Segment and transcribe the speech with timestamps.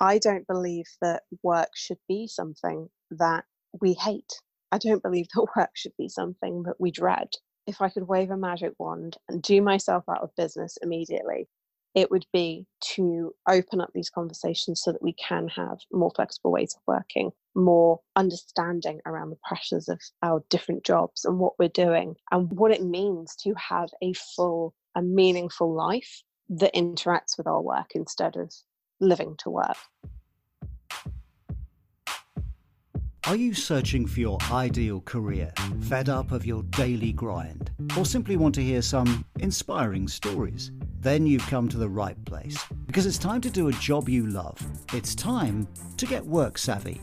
[0.00, 3.44] I don't believe that work should be something that
[3.80, 4.32] we hate.
[4.72, 7.28] I don't believe that work should be something that we dread.
[7.66, 11.48] If I could wave a magic wand and do myself out of business immediately,
[11.94, 16.52] it would be to open up these conversations so that we can have more flexible
[16.52, 21.68] ways of working, more understanding around the pressures of our different jobs and what we're
[21.70, 27.46] doing, and what it means to have a full and meaningful life that interacts with
[27.46, 28.52] our work instead of
[29.00, 29.76] living to work.
[33.26, 38.36] Are you searching for your ideal career, fed up of your daily grind, or simply
[38.36, 40.70] want to hear some inspiring stories?
[41.00, 44.28] Then you've come to the right place because it's time to do a job you
[44.28, 44.56] love.
[44.92, 45.66] It's time
[45.96, 47.00] to get work savvy.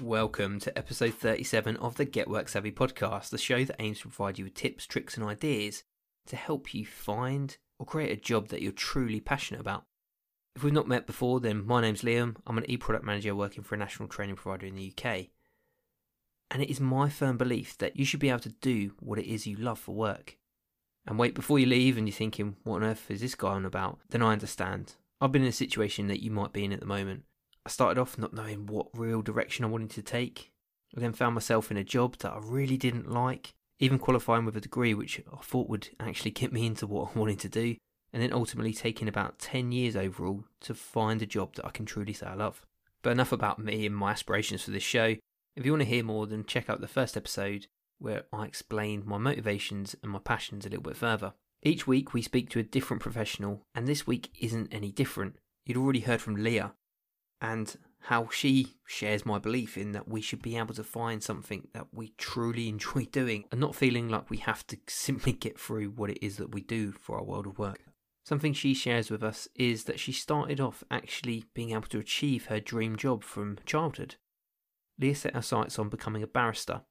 [0.00, 4.08] Welcome to episode 37 of the Get Work Savvy podcast, the show that aims to
[4.08, 5.82] provide you with tips, tricks, and ideas
[6.26, 9.86] to help you find or create a job that you're truly passionate about.
[10.58, 12.34] If we've not met before, then my name's Liam.
[12.44, 15.26] I'm an e product manager working for a national training provider in the UK.
[16.50, 19.32] And it is my firm belief that you should be able to do what it
[19.32, 20.36] is you love for work.
[21.06, 23.64] And wait, before you leave and you're thinking, what on earth is this guy on
[23.64, 24.00] about?
[24.10, 24.96] Then I understand.
[25.20, 27.22] I've been in a situation that you might be in at the moment.
[27.64, 30.50] I started off not knowing what real direction I wanted to take.
[30.96, 34.56] I then found myself in a job that I really didn't like, even qualifying with
[34.56, 37.76] a degree which I thought would actually get me into what I wanted to do
[38.12, 41.86] and then ultimately taking about 10 years overall to find a job that I can
[41.86, 42.64] truly say I love.
[43.02, 45.16] But enough about me and my aspirations for this show.
[45.56, 47.66] If you want to hear more, then check out the first episode
[47.98, 51.34] where I explain my motivations and my passions a little bit further.
[51.62, 55.36] Each week we speak to a different professional, and this week isn't any different.
[55.66, 56.74] You'd already heard from Leah
[57.40, 61.68] and how she shares my belief in that we should be able to find something
[61.74, 65.90] that we truly enjoy doing and not feeling like we have to simply get through
[65.90, 67.80] what it is that we do for our world of work.
[68.28, 72.48] Something she shares with us is that she started off actually being able to achieve
[72.48, 74.16] her dream job from childhood.
[74.98, 76.82] Leah set her sights on becoming a barrister,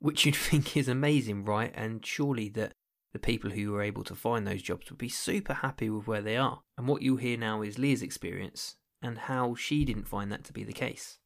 [0.00, 1.72] which you'd think is amazing, right?
[1.76, 2.72] And surely that
[3.12, 6.20] the people who were able to find those jobs would be super happy with where
[6.20, 6.62] they are.
[6.76, 10.52] And what you'll hear now is Leah's experience and how she didn't find that to
[10.52, 11.20] be the case.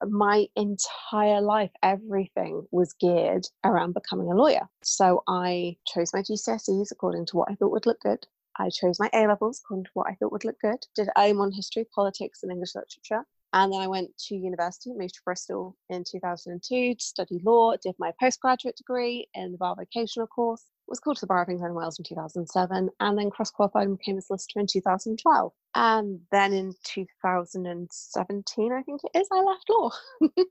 [0.00, 4.68] My entire life, everything was geared around becoming a lawyer.
[4.84, 8.24] So I chose my GCSEs according to what I thought would look good.
[8.58, 10.86] I chose my A levels according to what I thought would look good.
[10.94, 13.24] Did AIM on history, politics, and English literature.
[13.52, 17.94] And then I went to university, moved to Bristol in 2002 to study law, did
[17.98, 21.70] my postgraduate degree in the bar vocational course, was called to the Bar of England
[21.70, 25.52] and Wales in 2007, and then cross qualified and became a solicitor in 2012.
[25.74, 29.90] And then in 2017, I think it is, I left law.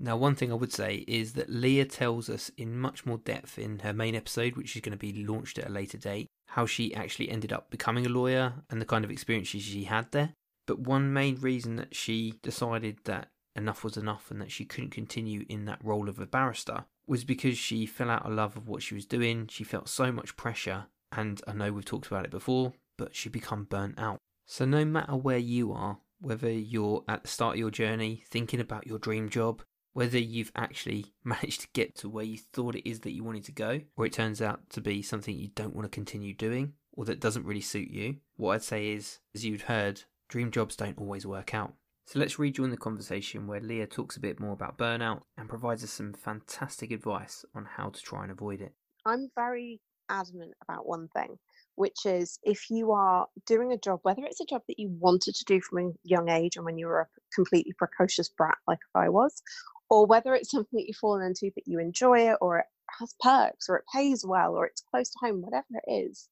[0.00, 3.58] Now, one thing I would say is that Leah tells us in much more depth
[3.58, 6.66] in her main episode, which is going to be launched at a later date, how
[6.66, 10.34] she actually ended up becoming a lawyer and the kind of experiences she had there.
[10.66, 14.90] But one main reason that she decided that enough was enough and that she couldn't
[14.90, 18.68] continue in that role of a barrister was because she fell out of love of
[18.68, 19.46] what she was doing.
[19.48, 23.28] She felt so much pressure, and I know we've talked about it before, but she
[23.28, 24.18] become burnt out.
[24.46, 28.60] So no matter where you are, whether you're at the start of your journey thinking
[28.60, 29.62] about your dream job,
[29.98, 33.42] whether you've actually managed to get to where you thought it is that you wanted
[33.42, 36.72] to go, or it turns out to be something you don't want to continue doing,
[36.92, 40.76] or that doesn't really suit you, what I'd say is, as you've heard, dream jobs
[40.76, 41.72] don't always work out.
[42.06, 45.82] So let's rejoin the conversation where Leah talks a bit more about burnout and provides
[45.82, 48.74] us some fantastic advice on how to try and avoid it.
[49.04, 51.40] I'm very adamant about one thing,
[51.78, 55.34] which is if you are doing a job, whether it's a job that you wanted
[55.34, 58.80] to do from a young age and when you were a completely precocious brat like
[58.94, 59.40] I was,
[59.88, 62.66] or whether it's something that you've fallen into but you enjoy it or it
[62.98, 66.28] has perks or it pays well or it's close to home, whatever it is,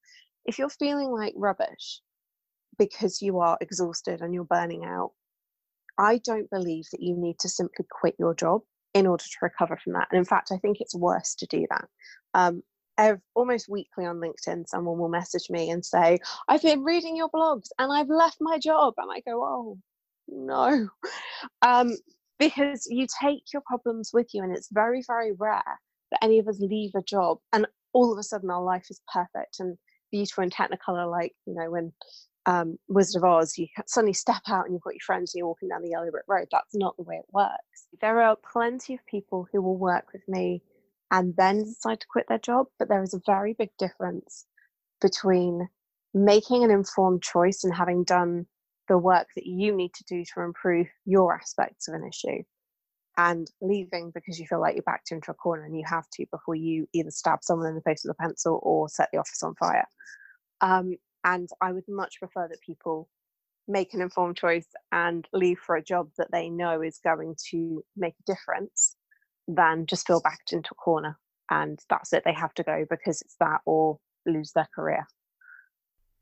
[0.47, 2.01] if you're feeling like rubbish
[2.79, 5.13] because you are exhausted and you're burning out,
[5.99, 8.63] I don't believe that you need to simply quit your job
[8.95, 10.09] in order to recover from that.
[10.11, 11.85] And in fact, I think it's worse to do that.
[12.35, 12.63] Um,
[13.35, 16.19] almost weekly on LinkedIn, someone will message me and say,
[16.49, 18.95] I've been reading your blogs and I've left my job.
[18.99, 19.79] And I go, oh,
[20.29, 20.89] no.
[21.63, 21.97] Um,
[22.39, 25.81] because you take your problems with you and it's very very rare
[26.11, 29.01] that any of us leave a job and all of a sudden our life is
[29.13, 29.77] perfect and
[30.11, 31.93] beautiful and technicolor like you know when
[32.47, 35.49] um, Wizard of Oz, you suddenly step out and you've got your friends and you're
[35.49, 36.47] walking down the yellow brick road.
[36.53, 37.89] That's not the way it works.
[38.01, 40.63] There are plenty of people who will work with me
[41.11, 44.47] and then decide to quit their job, but there is a very big difference
[45.01, 45.69] between
[46.15, 48.47] making an informed choice and having done
[48.89, 52.43] the work that you need to do to improve your aspects of an issue
[53.19, 56.27] and leaving because you feel like you're backed into a corner and you have to
[56.31, 59.43] before you either stab someone in the face with a pencil or set the office
[59.43, 59.87] on fire.
[60.61, 63.09] Um, and I would much prefer that people
[63.69, 67.83] make an informed choice and leave for a job that they know is going to
[67.97, 68.97] make a difference
[69.49, 71.19] than just feel backed into a corner
[71.51, 75.07] and that's it they have to go because it's that or lose their career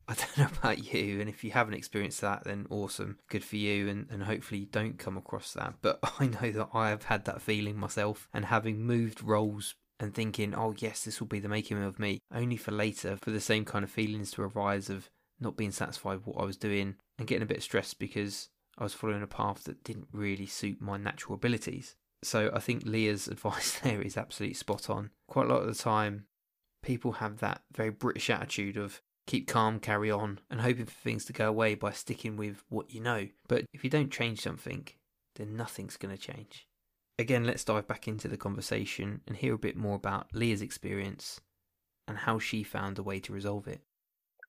[0.09, 3.57] I don't know about you, and if you haven't experienced that, then awesome, good for
[3.57, 5.77] you, and, and hopefully you don't come across that.
[5.81, 10.13] But I know that I have had that feeling myself, and having moved roles and
[10.13, 13.41] thinking, oh yes, this will be the making of me, only for later for the
[13.41, 15.09] same kind of feelings to arise of
[15.41, 18.83] not being satisfied with what I was doing and getting a bit stressed because I
[18.85, 21.95] was following a path that didn't really suit my natural abilities.
[22.25, 25.11] So I think Leah's advice there is absolutely spot on.
[25.29, 26.27] Quite a lot of the time,
[26.83, 31.25] people have that very British attitude of keep calm, carry on, and hoping for things
[31.27, 33.29] to go away by sticking with what you know.
[33.49, 34.87] But if you don't change something,
[35.37, 36.69] then nothing's going to change.
[37.19, 41.41] Again, let's dive back into the conversation and hear a bit more about Leah's experience
[42.09, 43.81] and how she found a way to resolve it.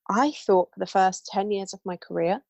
[0.10, 2.42] I thought for the first 10 years of my career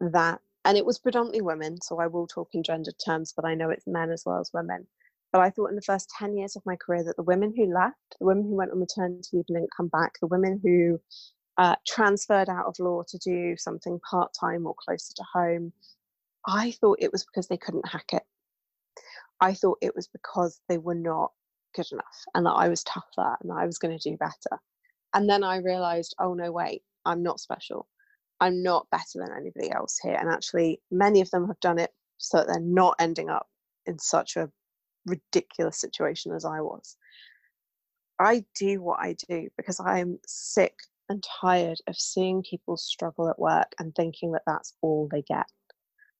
[0.00, 3.54] that, and it was predominantly women, so I will talk in gendered terms, but I
[3.54, 4.86] know it's men as well as women.
[5.32, 7.72] But I thought in the first 10 years of my career that the women who
[7.72, 11.00] left, the women who went on maternity leave and didn't come back, the women who
[11.58, 15.72] uh, transferred out of law to do something part time or closer to home,
[16.46, 18.22] I thought it was because they couldn't hack it.
[19.40, 21.32] I thought it was because they were not
[21.74, 24.60] good enough and that I was tougher and I was going to do better.
[25.12, 27.88] And then I realized, oh no, wait, I'm not special.
[28.40, 30.16] I'm not better than anybody else here.
[30.18, 33.46] And actually, many of them have done it so that they're not ending up
[33.86, 34.50] in such a
[35.06, 36.96] ridiculous situation as I was.
[38.18, 40.74] I do what I do because I'm sick
[41.08, 45.46] and tired of seeing people struggle at work and thinking that that's all they get.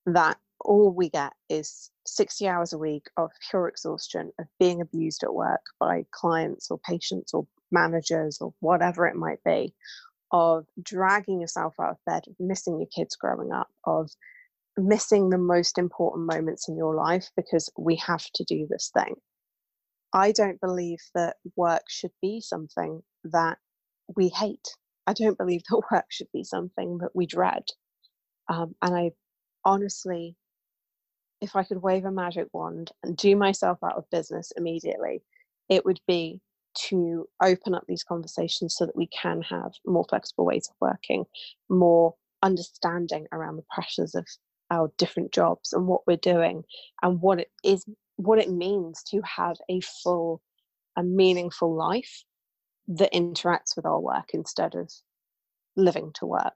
[0.06, 5.22] That all we get is 60 hours a week of pure exhaustion of being abused
[5.22, 9.74] at work by clients or patients or managers or whatever it might be,
[10.32, 14.10] of dragging yourself out of bed, of missing your kids growing up, of
[14.76, 19.14] missing the most important moments in your life because we have to do this thing.
[20.12, 23.58] I don't believe that work should be something that
[24.16, 24.68] we hate.
[25.06, 27.64] I don't believe that work should be something that we dread.
[28.48, 29.10] Um, and I
[29.64, 30.36] honestly,
[31.40, 35.22] if I could wave a magic wand and do myself out of business immediately,
[35.68, 36.40] it would be
[36.88, 41.24] to open up these conversations so that we can have more flexible ways of working,
[41.68, 44.26] more understanding around the pressures of
[44.70, 46.62] our different jobs and what we're doing
[47.02, 47.84] and what it is
[48.16, 50.40] what it means to have a full
[50.96, 52.24] and meaningful life
[52.86, 54.90] that interacts with our work instead of
[55.76, 56.54] living to work.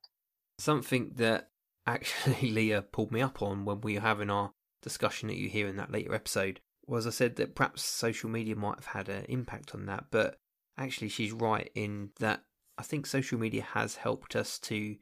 [0.59, 1.49] Something that
[1.87, 5.67] actually Leah pulled me up on when we were having our discussion that you hear
[5.67, 9.27] in that later episode was I said that perhaps social media might have had an
[9.29, 10.37] impact on that, but
[10.77, 12.45] actually she's right in that
[12.79, 14.97] I think social media has helped us to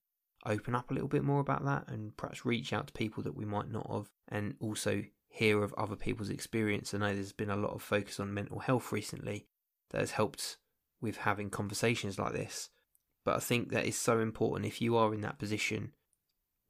[0.45, 3.37] open up a little bit more about that and perhaps reach out to people that
[3.37, 6.95] we might not have and also hear of other people's experience.
[6.95, 9.47] I know there's been a lot of focus on mental health recently
[9.91, 10.57] that has helped
[11.01, 12.71] with having conversations like this.
[13.25, 15.93] But I think that is so important if you are in that position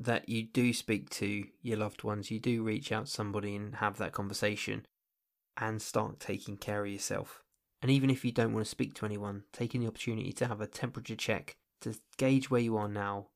[0.00, 3.76] that you do speak to your loved ones, you do reach out to somebody and
[3.76, 4.86] have that conversation
[5.56, 7.42] and start taking care of yourself.
[7.82, 10.60] And even if you don't want to speak to anyone, taking the opportunity to have
[10.60, 13.28] a temperature check to gauge where you are now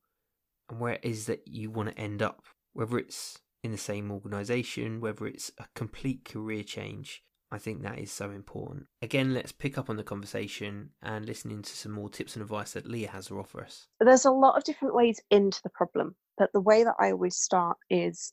[0.68, 4.10] and where it is that you want to end up, whether it's in the same
[4.10, 7.22] organisation, whether it's a complete career change,
[7.52, 8.86] I think that is so important.
[9.02, 12.72] Again, let's pick up on the conversation and listen into some more tips and advice
[12.72, 13.88] that Leah has to offer us.
[13.98, 17.36] There's a lot of different ways into the problem, but the way that I always
[17.36, 18.32] start is,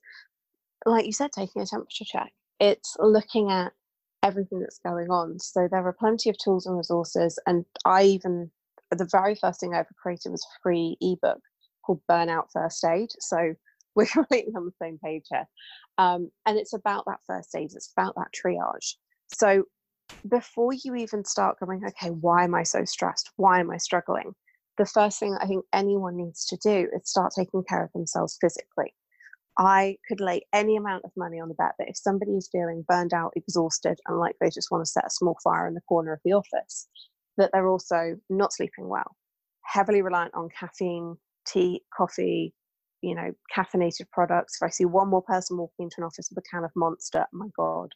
[0.86, 2.32] like you said, taking a temperature check.
[2.60, 3.74] It's looking at
[4.24, 5.40] everything that's going on.
[5.40, 8.52] So there are plenty of tools and resources, and I even
[8.92, 11.42] the very first thing I ever created was a free ebook
[11.86, 13.10] called Burnout First Aid.
[13.20, 13.54] So
[13.96, 15.48] we're completely on the same page here.
[15.98, 18.96] Um, and it's about that first aid, it's about that triage.
[19.34, 19.64] So
[20.30, 23.32] before you even start going, okay, why am I so stressed?
[23.38, 24.36] Why am I struggling?
[24.78, 28.38] The first thing I think anyone needs to do is start taking care of themselves
[28.40, 28.94] physically.
[29.58, 32.86] I could lay any amount of money on the bet that if somebody is feeling
[32.88, 35.82] burned out, exhausted, and like they just want to set a small fire in the
[35.82, 36.88] corner of the office,
[37.38, 39.16] that they're also not sleeping well,
[39.64, 42.54] heavily reliant on caffeine, tea, coffee,
[43.02, 44.58] you know, caffeinated products.
[44.62, 47.26] If I see one more person walking into an office with a can of Monster,
[47.34, 47.92] my God.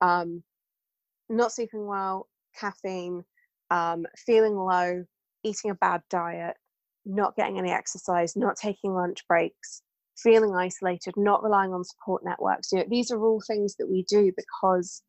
[0.00, 0.42] Um,
[1.28, 2.28] not sleeping well,
[2.58, 3.24] caffeine,
[3.70, 5.04] um, feeling low,
[5.44, 6.56] eating a bad diet,
[7.06, 9.82] not getting any exercise, not taking lunch breaks,
[10.22, 12.72] feeling isolated, not relying on support networks.
[12.72, 15.02] You know, these are all things that we do because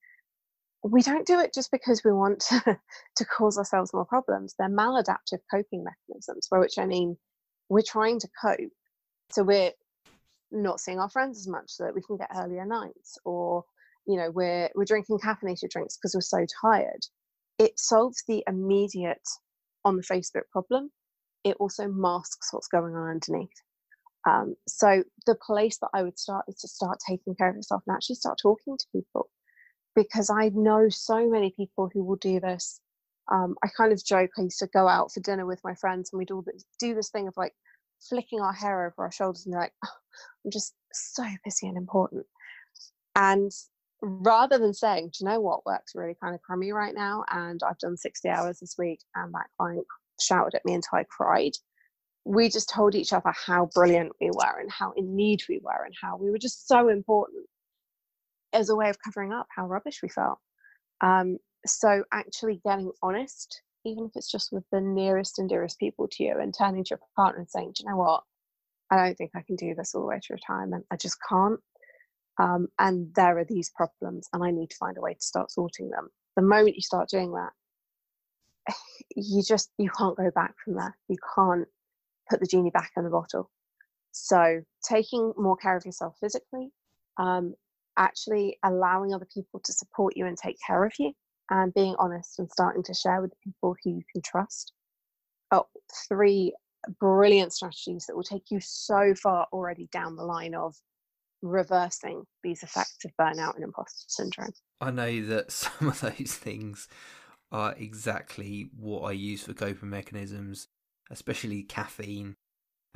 [0.84, 2.80] we don't do it just because we want to,
[3.18, 4.56] to cause ourselves more problems.
[4.58, 7.18] They're maladaptive coping mechanisms, by which I mean
[7.70, 8.72] we're trying to cope.
[9.32, 9.72] So we're
[10.51, 13.63] not seeing our friends as much so that we can get earlier nights or
[14.06, 17.00] you know we're we're drinking caffeinated drinks because we're so tired
[17.58, 19.27] it solves the immediate
[19.86, 20.91] on the facebook problem
[21.44, 23.50] it also masks what's going on underneath
[24.28, 27.82] um, so the place that i would start is to start taking care of yourself
[27.88, 29.30] and actually start talking to people
[29.96, 32.80] because i know so many people who will do this
[33.32, 36.12] um, i kind of joke i used to go out for dinner with my friends
[36.12, 36.46] and we'd all
[36.80, 37.54] do this thing of like
[38.10, 39.90] flicking our hair over our shoulders and like oh,
[40.46, 42.25] i'm just so busy and important
[43.16, 43.51] and
[44.01, 47.24] rather than saying, do you know what works really kind of crummy right now?
[47.32, 49.86] And I've done 60 hours this week and that client
[50.20, 51.54] shouted at me until I cried.
[52.25, 55.86] We just told each other how brilliant we were and how in need we were
[55.86, 57.46] and how we were just so important
[58.54, 60.40] as a way of covering up how rubbish we felt.
[61.01, 66.08] Um, so actually getting honest, even if it's just with the nearest and dearest people
[66.12, 68.24] to you, and turning to your partner and saying, do you know what?
[68.92, 70.86] I don't think I can do this all the way to retirement.
[70.92, 71.60] I just can't
[72.42, 75.51] um, and there are these problems and i need to find a way to start
[75.51, 77.51] sorting them the moment you start doing that
[79.16, 81.68] you just you can't go back from there you can't
[82.32, 83.52] put the genie back in the bottle.
[84.12, 86.72] So taking more care of yourself physically
[87.18, 87.56] um,
[87.98, 91.14] actually allowing other people to support you and take care of you
[91.50, 94.74] and being honest and starting to share with people who you can trust.
[95.52, 95.68] Oh,
[96.08, 96.54] three
[97.00, 100.76] brilliant strategies that will take you so far already down the line of
[101.42, 104.54] reversing these effects of burnout and imposter syndrome.
[104.80, 106.88] I know that some of those things
[107.52, 110.70] are exactly what I use for coping mechanisms,
[111.12, 112.36] especially caffeine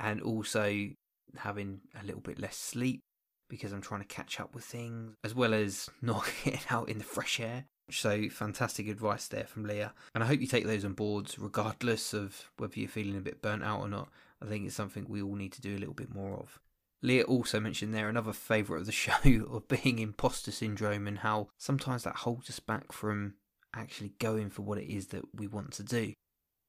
[0.00, 0.88] and also
[1.36, 3.00] having a little bit less sleep
[3.48, 6.98] because I'm trying to catch up with things, as well as not getting out in
[6.98, 7.66] the fresh air.
[7.88, 9.92] So, fantastic advice there from Leah.
[10.14, 13.40] And I hope you take those on board, regardless of whether you're feeling a bit
[13.40, 14.08] burnt out or not.
[14.42, 16.58] I think it's something we all need to do a little bit more of.
[17.02, 21.48] Leah also mentioned there another favourite of the show of being imposter syndrome and how
[21.58, 23.34] sometimes that holds us back from
[23.74, 26.12] actually going for what it is that we want to do.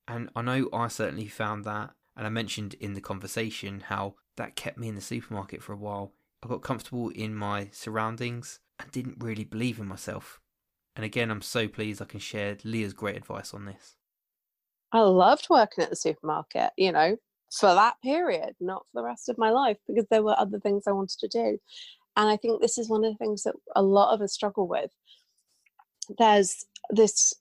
[0.07, 4.55] And I know I certainly found that, and I mentioned in the conversation how that
[4.55, 6.13] kept me in the supermarket for a while.
[6.43, 10.39] I got comfortable in my surroundings and didn't really believe in myself.
[10.95, 13.97] And again, I'm so pleased I can share Leah's great advice on this.
[14.91, 16.71] I loved working at the supermarket.
[16.77, 17.17] You know,
[17.51, 20.83] for that period, not for the rest of my life, because there were other things
[20.87, 21.57] I wanted to do.
[22.15, 24.67] And I think this is one of the things that a lot of us struggle
[24.67, 24.91] with.
[26.17, 27.33] There's this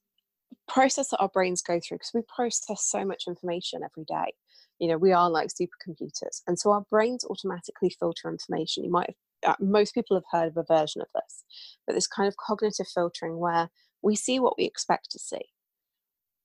[0.69, 4.33] process that our brains go through because we process so much information every day.
[4.79, 6.43] You know, we are like supercomputers.
[6.47, 8.85] And so our brains automatically filter information.
[8.85, 11.45] You might have, uh, most people have heard of a version of this,
[11.87, 13.71] but this kind of cognitive filtering where
[14.03, 15.47] we see what we expect to see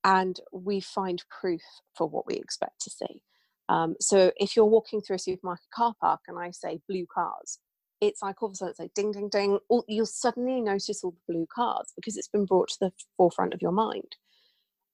[0.04, 1.62] and we find proof
[1.96, 3.22] for what we expect to see.
[3.70, 7.60] Um, so if you're walking through a supermarket car park and I say blue cars,
[8.02, 9.60] it's like all of a sudden it's like ding, ding, ding.
[9.70, 13.54] All, you'll suddenly notice all the blue cards because it's been brought to the forefront
[13.54, 14.16] of your mind.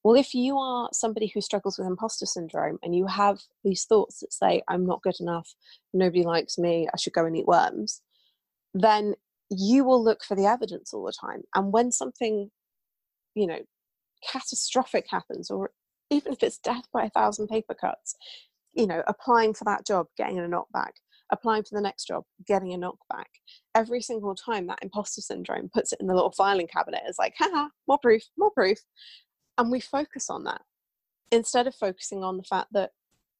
[0.04, 4.20] Well, if you are somebody who struggles with imposter syndrome and you have these thoughts
[4.20, 5.54] that say, I'm not good enough,
[5.92, 8.00] nobody likes me, I should go and eat worms,
[8.74, 9.14] then
[9.50, 11.42] you will look for the evidence all the time.
[11.54, 12.50] And when something,
[13.34, 13.60] you know,
[14.30, 15.72] catastrophic happens, or
[16.10, 18.14] even if it's death by a thousand paper cuts,
[18.74, 20.92] you know, applying for that job, getting a knockback,
[21.30, 23.26] applying for the next job, getting a knockback.
[23.74, 27.34] Every single time that imposter syndrome puts it in the little filing cabinet, is like,
[27.38, 28.78] haha, more proof, more proof.
[29.56, 30.62] And we focus on that
[31.30, 32.90] instead of focusing on the fact that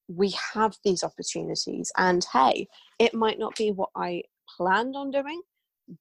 [0.09, 2.67] we have these opportunities and hey,
[2.99, 4.23] it might not be what I
[4.57, 5.43] planned on doing,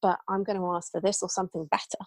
[0.01, 2.05] but I'm going to ask for this or something better.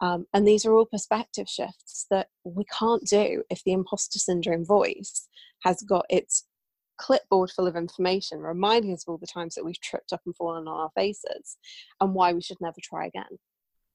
[0.00, 4.64] Um, and these are all perspective shifts that we can't do if the imposter syndrome
[4.64, 5.28] voice
[5.62, 6.46] has got its
[6.96, 10.36] clipboard full of information reminding us of all the times that we've tripped up and
[10.36, 11.56] fallen on our faces
[12.00, 13.38] and why we should never try again.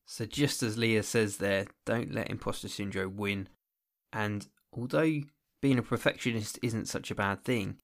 [0.05, 3.47] So, just as Leah says there, don't let imposter syndrome win.
[4.11, 5.21] And although
[5.61, 7.77] being a perfectionist isn't such a bad thing,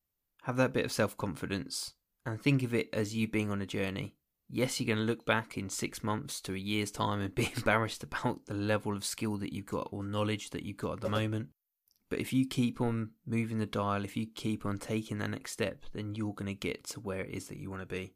[0.43, 1.93] have that bit of self confidence
[2.25, 4.15] and think of it as you being on a journey.
[4.49, 7.51] Yes, you're going to look back in six months to a year's time and be
[7.55, 11.01] embarrassed about the level of skill that you've got or knowledge that you've got at
[11.01, 11.49] the moment.
[12.09, 15.51] But if you keep on moving the dial, if you keep on taking that next
[15.51, 18.13] step, then you're going to get to where it is that you want to be.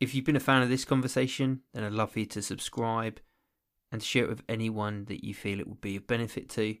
[0.00, 3.20] If you've been a fan of this conversation, then I'd love for you to subscribe
[3.90, 6.76] and share it with anyone that you feel it would be of benefit to.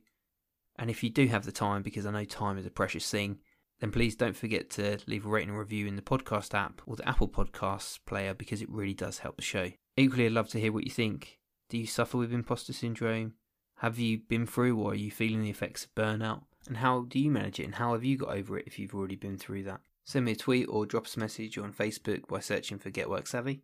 [0.76, 3.38] And if you do have the time, because I know time is a precious thing,
[3.80, 6.96] then please don't forget to leave a rating and review in the podcast app or
[6.96, 9.70] the Apple Podcasts player because it really does help the show.
[9.96, 11.38] Equally, I'd love to hear what you think.
[11.68, 13.34] Do you suffer with imposter syndrome?
[13.78, 16.42] Have you been through or are you feeling the effects of burnout?
[16.66, 18.94] And how do you manage it and how have you got over it if you've
[18.94, 19.80] already been through that?
[20.04, 23.10] Send me a tweet or drop us a message on Facebook by searching for Get
[23.10, 23.62] Work Savvy.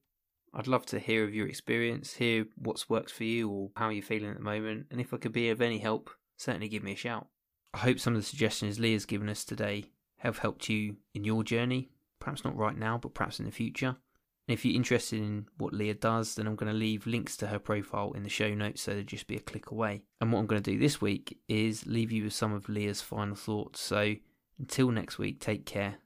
[0.52, 4.02] I'd love to hear of your experience, hear what's worked for you or how you're
[4.02, 6.92] feeling at the moment, and if I could be of any help, certainly give me
[6.92, 7.28] a shout.
[7.72, 11.44] I hope some of the suggestions Leah's given us today have helped you in your
[11.44, 13.96] journey, perhaps not right now, but perhaps in the future.
[14.50, 17.46] And if you're interested in what Leah does, then I'm going to leave links to
[17.46, 20.02] her profile in the show notes so they'll just be a click away.
[20.20, 23.00] And what I'm going to do this week is leave you with some of Leah's
[23.00, 23.80] final thoughts.
[23.80, 24.16] So
[24.58, 25.98] until next week, take care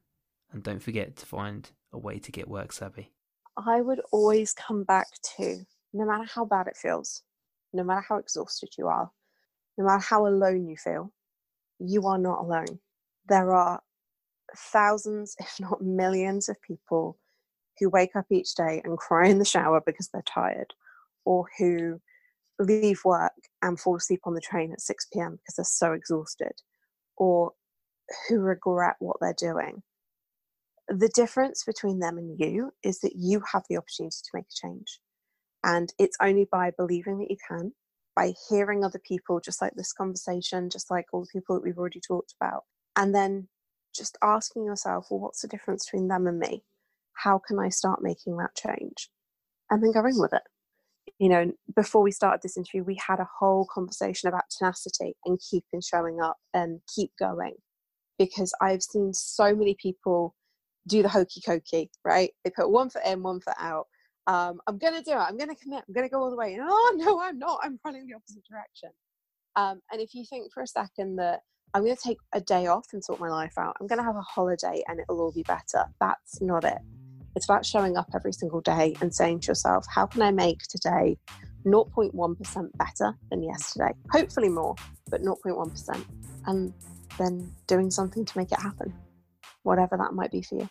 [0.52, 3.12] and don't forget to find a way to get work savvy.
[3.56, 5.06] I would always come back
[5.38, 7.22] to no matter how bad it feels,
[7.72, 9.10] no matter how exhausted you are,
[9.78, 11.14] no matter how alone you feel,
[11.78, 12.78] you are not alone.
[13.26, 13.80] There are
[14.54, 17.16] thousands, if not millions, of people
[17.78, 20.74] who wake up each day and cry in the shower because they're tired,
[21.24, 22.00] or who
[22.58, 25.32] leave work and fall asleep on the train at 6 p.m.
[25.32, 26.52] because they're so exhausted,
[27.16, 27.52] or
[28.28, 29.82] who regret what they're doing.
[30.88, 34.66] The difference between them and you is that you have the opportunity to make a
[34.66, 35.00] change.
[35.64, 37.72] And it's only by believing that you can,
[38.14, 41.78] by hearing other people, just like this conversation, just like all the people that we've
[41.78, 42.64] already talked about,
[42.96, 43.48] and then
[43.96, 46.62] just asking yourself, well, what's the difference between them and me?
[47.22, 49.10] How can I start making that change?
[49.70, 50.42] And then going with it.
[51.18, 55.38] You know, before we started this interview, we had a whole conversation about tenacity and
[55.50, 57.54] keeping showing up and keep going.
[58.18, 60.34] Because I've seen so many people
[60.86, 62.30] do the hokey cokey, right?
[62.44, 63.86] They put one foot in, one foot out.
[64.26, 65.16] Um, I'm going to do it.
[65.16, 65.84] I'm going to commit.
[65.86, 66.54] I'm going to go all the way.
[66.54, 67.60] And, oh, no, I'm not.
[67.62, 68.90] I'm running the opposite direction.
[69.56, 71.40] Um, and if you think for a second that
[71.74, 74.04] I'm going to take a day off and sort my life out, I'm going to
[74.04, 76.78] have a holiday and it'll all be better, that's not it.
[77.36, 80.62] It's about showing up every single day and saying to yourself, how can I make
[80.62, 81.18] today
[81.66, 83.92] 0.1% better than yesterday?
[84.10, 84.76] Hopefully more,
[85.10, 86.04] but 0.1%.
[86.46, 86.72] And
[87.18, 88.92] then doing something to make it happen,
[89.62, 90.68] whatever that might be for you.